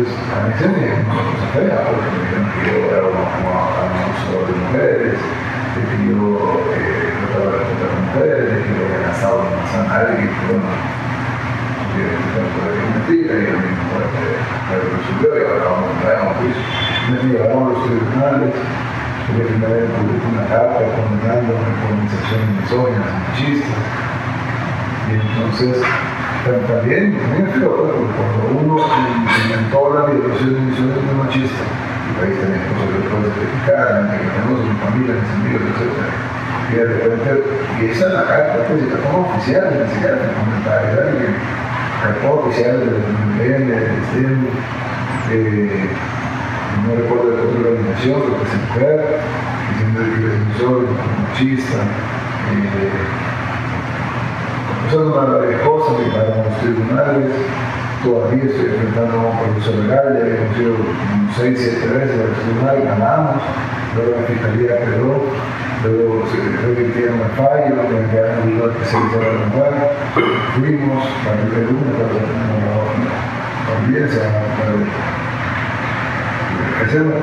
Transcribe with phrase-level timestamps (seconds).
[0.00, 0.80] Entonces, a mí se me
[1.52, 7.68] fea, porque me que yo era un abusador de mujeres, de yo eh, trataba de
[7.68, 10.72] contra mujeres, de que yo había gastado más a nadie, que bueno,
[11.92, 16.64] que de mentira, y a no me resolvió, y ahora vamos a un juicio.
[17.12, 23.84] Me llevaron a los tribunales, que me publicó una carta condenándome por organizaciones misóginas, machistas,
[25.04, 25.76] y entonces
[26.44, 31.64] también, también estoy de acuerdo, cuando uno inventó la violación de misiones machista,
[32.16, 36.00] ahí también cosas que puedes criticar, que tenemos en familia, mis amigos, etc.
[36.70, 37.28] Y de repente,
[37.80, 41.34] y esa es la carta, pues, la forma oficial, ni siquiera el comentario, de alguien,
[41.36, 44.48] la forma oficial del MPN, del STEM,
[46.86, 48.98] no recuerdo de otra organización, lo que es mujer,
[49.68, 50.56] diciendo que es
[51.20, 51.80] machista,
[52.48, 53.29] eh,
[54.90, 57.30] son una varias cosas que para los tribunales
[58.02, 60.74] todavía estoy enfrentando a un proceso legal, ya hemos ido
[61.36, 63.36] 6, 7 veces al tribunal, ganamos,
[63.94, 65.12] luego la fiscalía quedó,
[65.84, 69.30] luego se revirtieron el fallo, me quedaron ayuda que se hizo la
[70.58, 71.94] fuimos para el lunes,
[73.70, 74.50] también se van a
[76.90, 77.14] pero,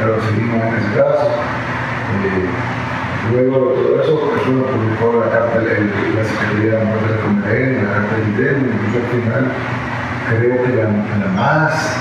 [0.00, 1.26] pero seguimos en ese caso.
[2.24, 2.85] Eh,
[3.32, 5.80] Luego todo eso, eso publicó la carta de
[6.14, 9.44] la Secretaría de la Muerte de la carta del IDEM, incluso al final
[10.28, 11.96] creo que la, la más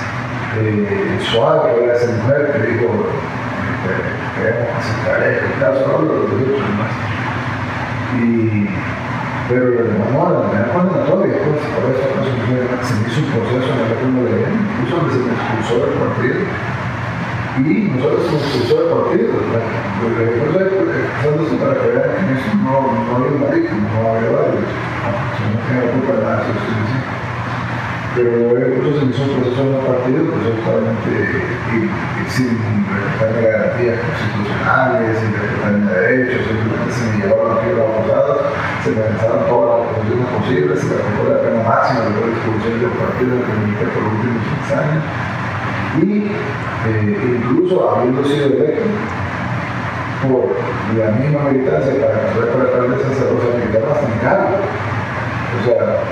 [0.60, 3.08] eh, suave fue esa mujer que dijo
[4.36, 6.94] queremos aceptar el caso, no lo que dijo más.
[8.22, 8.70] Y,
[9.50, 12.06] pero lo demás no, la primera condenatoria, pues, por eso
[12.86, 15.74] se me hizo un proceso en la reforma de ley, incluso donde se me expulsó
[15.86, 16.38] del partido
[17.58, 19.30] y nosotros somos expulsó del partido.
[22.96, 24.64] No, no había marítimo, no había varios.
[24.64, 26.44] No tenía culpa de nada,
[28.16, 31.12] pero incluso se hizo un proceso en el partido, pues totalmente
[32.32, 32.56] sin
[32.88, 38.40] respetar garantías constitucionales, sin respetar derechos, simplemente se me llevaron aquí los abogados,
[38.84, 42.76] se me pensaron todas las condiciones posibles, se me la pena máxima de la expulsión
[42.80, 45.04] del partido que me por los últimos 15 años.
[46.00, 46.32] Y
[46.88, 48.88] eh, incluso habiendo sido electo
[50.30, 50.50] por
[50.98, 54.50] la misma militancia para que para el alcalde de San militar bastante cargo.
[54.56, 56.04] O sea,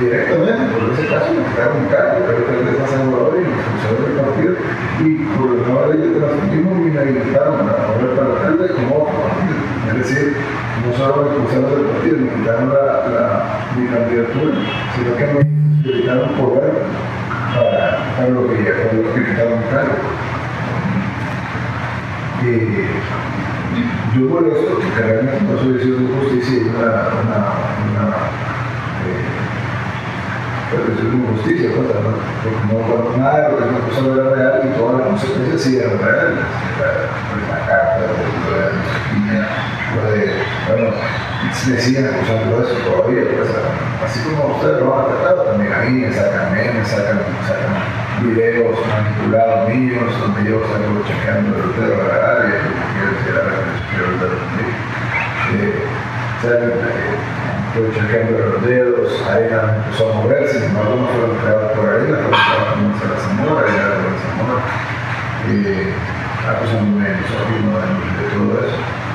[0.00, 2.40] directamente, por ese caso me quitaron un cargo, pero
[2.76, 4.52] San Salvador y el funcionario del partido,
[5.00, 8.90] y por la nueva ley de transfugismo me inhabilitaron a volver para el alcalde como
[9.04, 9.56] otro partido.
[9.86, 10.36] Es decir,
[10.84, 13.24] no solo expulsaron del partido, me quitaron la, la,
[13.76, 14.52] mi candidatura,
[14.94, 16.72] sino que me inhabilitaron por ver
[17.56, 17.80] para,
[18.16, 20.25] para lo que para lo que estaban claro.
[24.14, 26.88] Yo por eso, que realmente no soy decisión de justicia, una,
[27.22, 27.38] una,
[27.86, 28.04] una
[29.06, 29.24] eh,
[30.72, 32.12] de justicia, pues, ¿no?
[32.42, 35.70] porque no nada de lo que una cosa era real y todas las consecuencias sí
[35.76, 36.44] eran reales.
[36.78, 36.88] La,
[37.48, 39.55] la carta, lo
[39.94, 40.32] de,
[40.66, 40.90] bueno,
[41.68, 43.50] me siguen de eso todavía, pues,
[44.04, 47.72] así como ustedes lo han tratado, también a mí me sacan memes, sacan, sacan
[48.22, 52.60] videos manipulados míos, donde yo salgo chequeando el dedo a la área,
[52.92, 53.42] quiero decir la
[53.78, 54.36] chequeo el
[55.46, 55.84] eh,
[56.42, 56.72] salen,
[57.68, 61.92] estoy chequeando los dedos, ahí empezó a moverse, sin embargo no fueron creados por la
[61.92, 64.62] fueron creadas por la Zamora, la de Zamora,
[65.48, 65.94] eh,
[66.42, 69.05] acusándome de misógino de todo eso.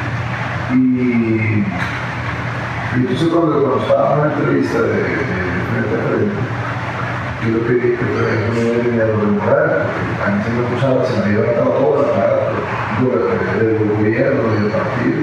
[0.74, 1.66] Y
[2.96, 5.04] entonces cuando, cuando estaba en una entrevista de,
[5.68, 6.36] frente a frente,
[7.44, 8.16] yo lo que dije fue que
[8.54, 11.72] no era dinero de moral, porque a mí se me acusaba, se me había levantado
[11.72, 12.38] toda la cara
[13.60, 15.22] del gobierno del partido.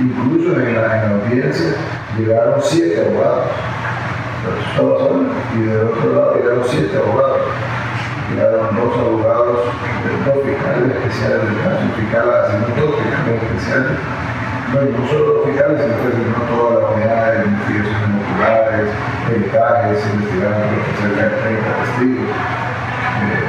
[0.00, 1.70] Incluso en la, en audiencia
[2.18, 3.46] llegaron siete abogados.
[5.56, 7.40] Y del otro lado llegaron siete abogados.
[8.28, 9.58] Llegaron dos abogados,
[10.26, 13.96] dos fiscales especiales del caso, fiscales, sino dos fiscales especiales
[14.72, 18.88] no, no solo los fiscales, sino toda la unidad de investigaciones moleculares,
[19.28, 22.30] peritajes, investigando cerca de 30 testigos,
[23.24, 23.44] eh,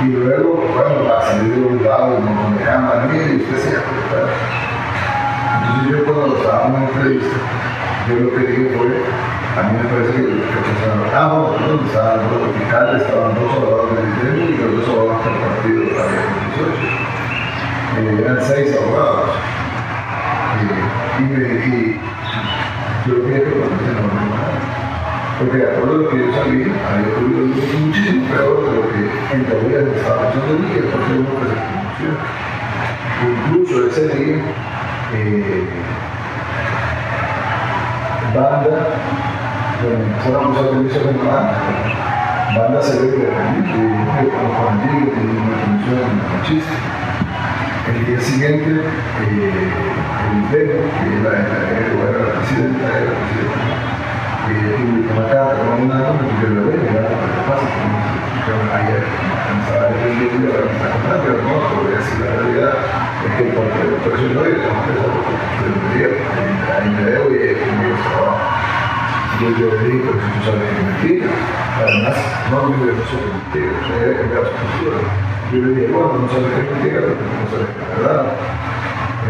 [0.00, 3.68] Y luego, bueno, a salir de un lado, montón de cámaras, mire, y usted se
[3.70, 4.30] Entonces
[5.90, 7.36] yo cuando estaba en entrevista,
[8.08, 8.88] yo lo que dije fue,
[9.58, 13.02] a mí me parece que, que pensaron, ah, bueno, ¿dónde estaban los fiscales?
[13.02, 17.08] Estaban dos abogados del INTENO y los dos abogados del partido de la 18
[18.38, 19.30] eran seis abogados.
[21.18, 22.00] y, me, y
[23.06, 24.28] yo creo que no
[25.38, 27.46] porque de acuerdo a lo que yo sabía, había ocurrido
[27.78, 32.16] muchísimo peor de lo que en teoría se estaba el día, porque hubo persecución.
[33.54, 34.36] Incluso ese día,
[35.14, 35.68] eh,
[38.34, 38.88] Banda
[39.80, 41.58] bueno, empezaron a usar servicios de banda,
[42.58, 46.97] banda se ve de con Juan Diego, tiene una función machista.
[47.88, 49.72] El día siguiente, eh,
[50.28, 51.32] el Vero, que era
[51.72, 53.64] el de la presidenta, era la presidenta,
[54.48, 57.08] eh, publicó una carta con una cosa que yo lo veo, ¿verdad?
[57.08, 57.48] Lo que
[58.44, 59.02] que ayer
[59.48, 62.74] pensaba que el día de está contando, pero no, porque así la realidad
[63.24, 66.12] es que por eso no estamos pensando que debería,
[66.76, 68.28] ahí me veo y es yo.
[69.38, 71.30] Yo le digo, si tú sabes que mentira,
[71.78, 72.16] además,
[72.50, 75.37] no me que eso mentira, o sea, era cambiar su postura.
[75.50, 78.36] Yo le dije, bueno, no sabes es mentira, pero no sabes es verdad.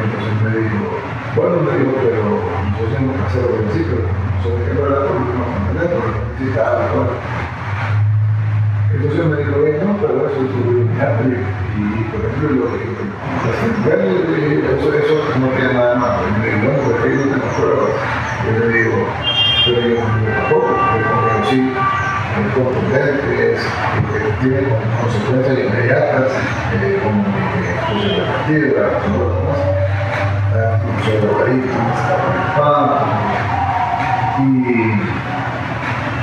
[0.02, 0.98] Entonces me dijo,
[1.36, 4.78] bueno, me dijo, pero nosotros tenemos que hacerlo por sí, pero no sabes que es
[4.82, 7.14] verdad porque no nos mantenemos, porque necesita algo, bueno.
[8.98, 9.54] Entonces me dijo,
[9.86, 12.82] no, pero eso es tu voluntad, y por ejemplo, lo que
[14.74, 16.18] eso, eso no tiene nada más.
[16.34, 17.94] Me dijo, bueno, porque ahí no tengo pruebas.
[18.42, 19.06] Yo le digo,
[19.66, 21.60] pero yo tampoco, porque sí,
[22.38, 23.58] es contundentes,
[24.12, 24.68] que tiene
[25.02, 26.30] consecuencias inmediatas,
[26.74, 29.60] eh, como expulsión de partida, todo lo demás,
[31.04, 31.98] sobre logaritmos,
[34.38, 34.42] y,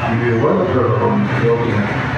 [0.08, 0.88] y digo, bueno, pero
[1.44, 1.52] yo,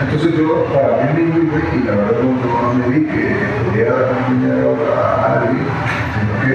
[0.01, 3.23] entonces yo para mí me libre y la verdad no, me vi que
[3.65, 4.57] podía acompañar
[4.93, 5.61] a nadie,
[6.13, 6.53] sino que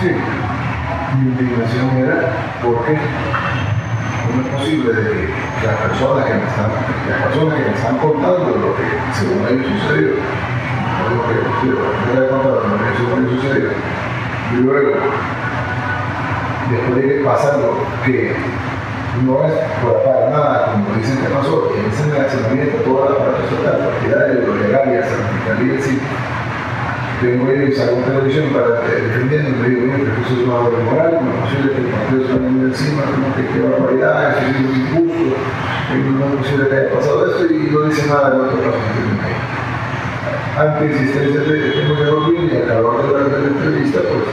[0.00, 0.10] sí,
[1.16, 2.18] mi indignación era
[2.62, 2.94] ¿por qué?
[4.30, 6.70] ¿Cómo es posible de que las personas que me están,
[7.10, 8.86] las personas que están contando lo que
[9.18, 10.10] según ellos sucedió,
[10.94, 11.34] no digo que
[11.66, 11.74] yo
[12.30, 13.80] no lo que
[14.50, 14.94] y luego,
[16.70, 17.74] después de que pasa lo
[18.04, 18.36] que
[19.24, 23.18] no es por para nada, como dicen que pasó, y en ese relacionamiento toda la
[23.18, 25.98] parte social, partidaria, lo legal y la fiscalía, sí,
[27.20, 30.84] tengo y salgo en televisión para defendiendo, me digo, mira, que eso es una doble
[30.84, 34.56] moral, es posible que el partido se venga encima, como que qué barbaridad, eso es
[34.56, 35.36] un injusto,
[36.16, 38.80] no es posible que haya pasado esto y no dice nada de lo que pasó
[38.80, 39.40] en el
[40.60, 44.24] Ante insistencia de tengo que volver y calor de la, entrevista, pues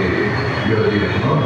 [0.00, 0.32] eh,
[0.68, 1.44] yo dije, no,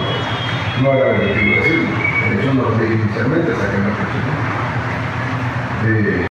[0.82, 4.32] no era el objetivo decirlo, de hecho no lo dije inicialmente hasta que me presionó.
[5.86, 6.26] Eh,